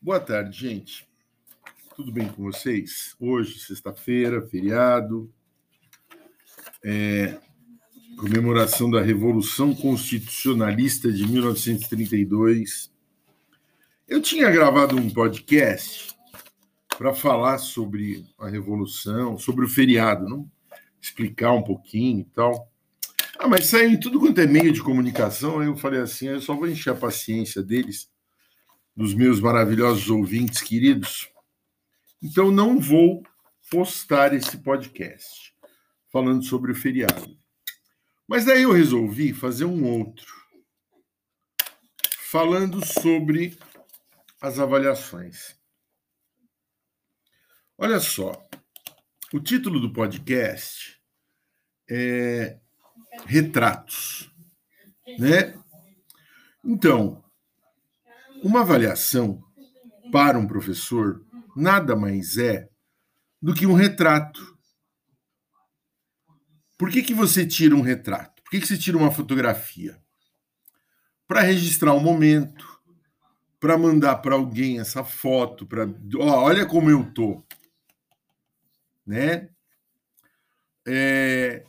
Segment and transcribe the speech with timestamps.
[0.00, 1.08] Boa tarde, gente.
[1.96, 3.16] Tudo bem com vocês?
[3.18, 5.28] Hoje, sexta-feira, feriado,
[6.84, 7.36] é,
[8.16, 12.92] comemoração da Revolução Constitucionalista de 1932.
[14.06, 16.14] Eu tinha gravado um podcast
[16.96, 20.48] para falar sobre a Revolução, sobre o feriado, não?
[21.02, 22.70] explicar um pouquinho e tal.
[23.36, 26.40] Ah, mas saiu em tudo quanto é meio de comunicação, aí eu falei assim, eu
[26.40, 28.08] só vou encher a paciência deles
[28.98, 31.30] dos meus maravilhosos ouvintes queridos.
[32.20, 33.22] Então não vou
[33.70, 35.54] postar esse podcast
[36.10, 37.38] falando sobre o feriado.
[38.26, 40.34] Mas daí eu resolvi fazer um outro
[42.24, 43.56] falando sobre
[44.40, 45.56] as avaliações.
[47.78, 48.32] Olha só,
[49.32, 51.00] o título do podcast
[51.88, 52.58] é
[53.26, 54.28] Retratos,
[55.20, 55.56] né?
[56.64, 57.24] Então,
[58.42, 59.42] uma avaliação
[60.12, 61.24] para um professor
[61.56, 62.68] nada mais é
[63.40, 64.56] do que um retrato.
[66.76, 68.42] Por que, que você tira um retrato?
[68.42, 70.00] Por que, que você tira uma fotografia?
[71.26, 72.80] Para registrar um momento,
[73.60, 75.86] para mandar para alguém essa foto, para
[76.18, 77.44] olha como eu tô,
[79.06, 79.50] né?
[80.86, 81.66] É,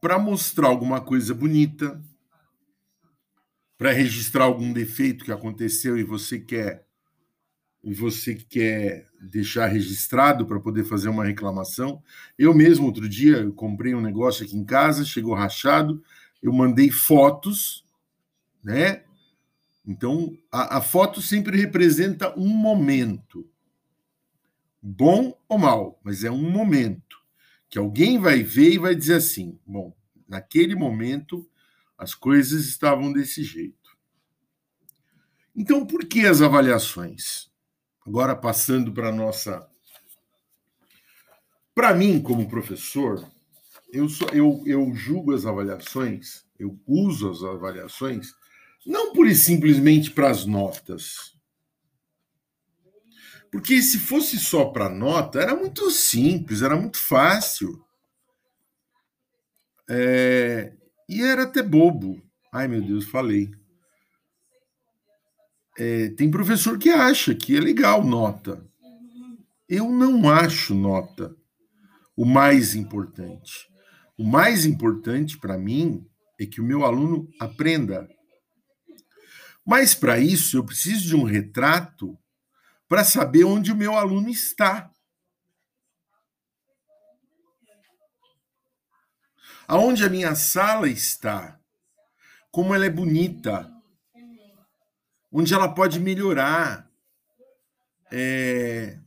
[0.00, 2.02] para mostrar alguma coisa bonita,
[3.78, 6.84] para registrar algum defeito que aconteceu e você quer
[7.82, 12.02] e você quer deixar registrado para poder fazer uma reclamação.
[12.36, 16.02] Eu mesmo outro dia comprei um negócio aqui em casa, chegou rachado,
[16.42, 17.84] eu mandei fotos,
[18.62, 19.04] né?
[19.86, 23.48] Então a, a foto sempre representa um momento,
[24.82, 27.16] bom ou mal, mas é um momento
[27.70, 29.94] que alguém vai ver e vai dizer assim: bom,
[30.28, 31.48] naquele momento
[31.98, 33.76] as coisas estavam desse jeito.
[35.54, 37.50] Então, por que as avaliações?
[38.06, 39.68] Agora, passando para a nossa.
[41.74, 43.28] Para mim, como professor,
[43.92, 48.32] eu, sou, eu, eu julgo as avaliações, eu uso as avaliações,
[48.86, 51.36] não por simplesmente para as notas.
[53.50, 57.84] Porque se fosse só para nota, era muito simples, era muito fácil.
[59.88, 60.77] É,
[61.08, 62.20] e era até bobo.
[62.52, 63.50] Ai, meu Deus, falei.
[65.78, 68.66] É, tem professor que acha que é legal nota.
[69.68, 71.34] Eu não acho nota
[72.16, 73.68] o mais importante.
[74.16, 76.04] O mais importante para mim
[76.40, 78.08] é que o meu aluno aprenda.
[79.64, 82.18] Mas para isso eu preciso de um retrato
[82.88, 84.90] para saber onde o meu aluno está.
[89.68, 91.60] Aonde a minha sala está,
[92.50, 93.70] como ela é bonita,
[95.30, 96.90] onde ela pode melhorar.
[98.10, 98.98] É...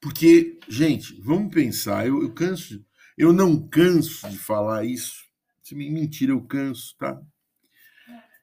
[0.00, 2.82] Porque, gente, vamos pensar, eu, eu canso,
[3.18, 5.26] eu não canso de falar isso.
[5.72, 7.20] Mentira, eu canso, tá?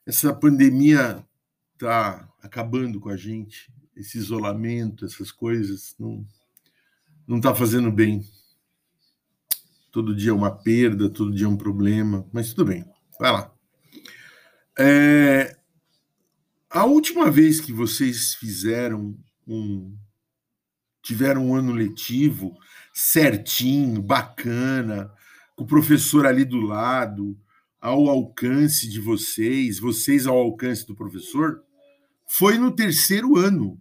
[0.06, 1.26] Essa pandemia
[1.78, 6.28] tá acabando com a gente, esse isolamento, essas coisas, não,
[7.26, 8.24] não tá fazendo bem.
[9.94, 12.84] Todo dia é uma perda, todo dia é um problema, mas tudo bem,
[13.20, 13.54] vai lá.
[14.78, 15.56] É,
[16.68, 19.16] a última vez que vocês fizeram
[19.48, 19.96] um.
[21.04, 22.58] tiveram um ano letivo
[22.92, 25.14] certinho, bacana,
[25.56, 27.40] com o professor ali do lado,
[27.80, 31.64] ao alcance de vocês, vocês ao alcance do professor,
[32.28, 33.80] foi no terceiro ano.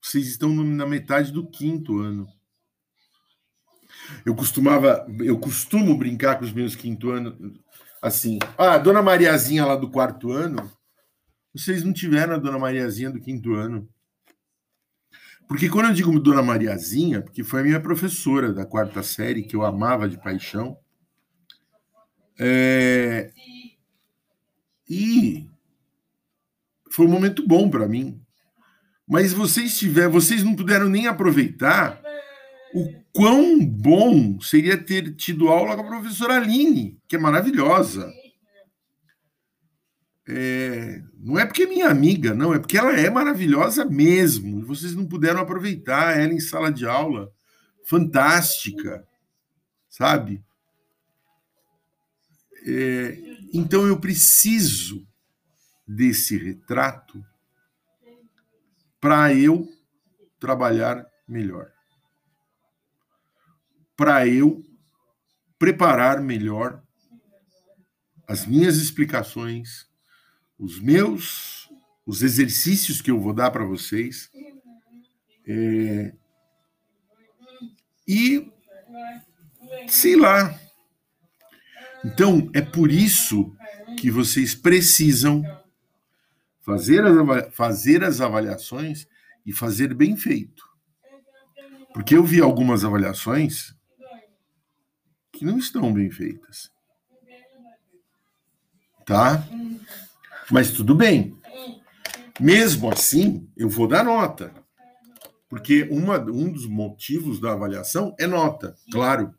[0.00, 2.37] Vocês estão na metade do quinto ano.
[4.24, 7.34] Eu costumava, eu costumo brincar com os meus quinto anos
[8.00, 8.38] assim.
[8.56, 10.70] Ah, a dona Mariazinha lá do quarto ano,
[11.54, 13.88] vocês não tiveram a dona Mariazinha do quinto ano.
[15.48, 19.56] Porque quando eu digo dona Mariazinha, porque foi a minha professora da quarta série, que
[19.56, 20.78] eu amava de paixão.
[22.38, 23.30] É...
[24.88, 25.48] E
[26.90, 28.20] foi um momento bom para mim.
[29.06, 31.98] Mas vocês tiveram, vocês não puderam nem aproveitar
[32.74, 38.12] o quão bom seria ter tido aula com a professora Aline, que é maravilhosa.
[40.26, 44.64] É, não é porque é minha amiga, não, é porque ela é maravilhosa mesmo.
[44.66, 47.32] Vocês não puderam aproveitar ela em sala de aula.
[47.84, 49.06] Fantástica,
[49.88, 50.44] sabe?
[52.66, 53.16] É,
[53.54, 55.06] então eu preciso
[55.86, 57.24] desse retrato
[59.00, 59.66] para eu
[60.38, 61.77] trabalhar melhor
[63.98, 64.64] para eu
[65.58, 66.80] preparar melhor
[68.28, 69.88] as minhas explicações,
[70.56, 71.68] os meus
[72.06, 74.30] os exercícios que eu vou dar para vocês.
[75.46, 76.14] É,
[78.06, 78.50] e
[79.88, 80.58] sei lá.
[82.04, 83.54] Então, é por isso
[83.98, 85.42] que vocês precisam
[86.60, 89.06] fazer as, fazer as avaliações
[89.44, 90.62] e fazer bem feito.
[91.92, 93.76] Porque eu vi algumas avaliações
[95.38, 96.68] que não estão bem feitas.
[99.06, 99.46] Tá?
[100.50, 101.38] Mas tudo bem.
[102.40, 104.52] Mesmo assim, eu vou dar nota.
[105.48, 109.32] Porque uma, um dos motivos da avaliação é nota, claro.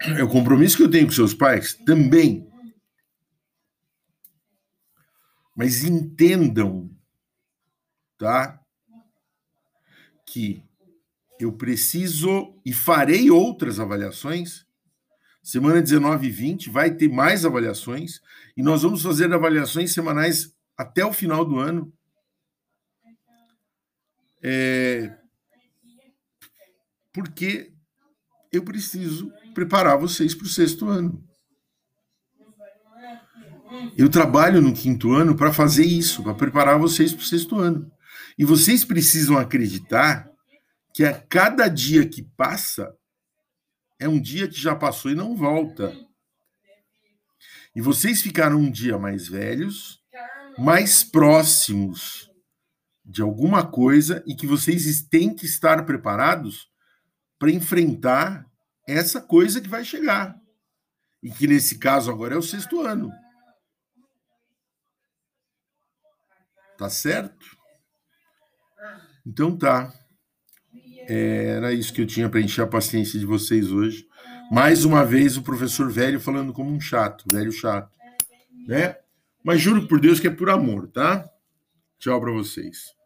[0.00, 2.48] É o compromisso que eu tenho com seus pais também.
[5.54, 6.90] Mas entendam,
[8.16, 8.58] tá?
[10.24, 10.67] Que
[11.38, 14.66] eu preciso e farei outras avaliações.
[15.42, 18.20] Semana 19 e 20 vai ter mais avaliações
[18.56, 21.92] e nós vamos fazer avaliações semanais até o final do ano.
[24.42, 25.16] É,
[27.12, 27.72] porque
[28.52, 31.24] eu preciso preparar vocês para o sexto ano.
[33.96, 37.90] Eu trabalho no quinto ano para fazer isso, para preparar vocês para o sexto ano.
[38.38, 40.30] E vocês precisam acreditar
[40.94, 42.96] que a cada dia que passa
[43.98, 45.94] é um dia que já passou e não volta.
[47.74, 50.02] E vocês ficaram um dia mais velhos,
[50.56, 52.30] mais próximos
[53.04, 56.70] de alguma coisa e que vocês têm que estar preparados
[57.38, 58.46] para enfrentar
[58.86, 60.38] essa coisa que vai chegar.
[61.22, 63.12] E que nesse caso agora é o sexto ano.
[66.76, 67.56] Tá certo?
[69.26, 69.92] Então tá.
[71.08, 74.06] Era isso que eu tinha para encher a paciência de vocês hoje.
[74.50, 77.90] Mais uma vez o professor velho falando como um chato, velho chato,
[78.66, 78.96] né?
[79.42, 81.24] Mas juro por Deus que é por amor, tá?
[81.98, 82.97] Tchau para vocês.